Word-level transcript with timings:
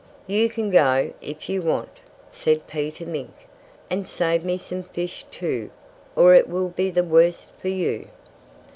"You 0.25 0.49
can 0.49 0.71
go 0.71 1.13
if 1.21 1.47
you 1.47 1.61
want 1.61 1.97
to," 1.97 2.01
said 2.31 2.65
Peter 2.65 3.05
Mink. 3.05 3.33
"And 3.87 4.07
save 4.07 4.43
me 4.43 4.57
some 4.57 4.81
fish, 4.81 5.27
too, 5.29 5.69
or 6.15 6.33
it 6.33 6.49
will 6.49 6.69
be 6.69 6.89
the 6.89 7.03
worse 7.03 7.51
for 7.61 7.67
you!" 7.67 8.07